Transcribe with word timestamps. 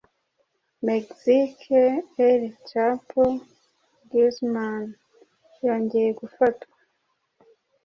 Mexique- 0.87 2.01
El 2.27 2.43
Chapo 2.67 3.23
Guzman 4.11 4.83
yongeye 5.65 6.09
gufatwa 6.19 6.75